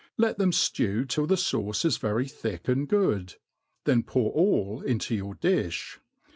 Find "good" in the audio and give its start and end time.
2.89-3.35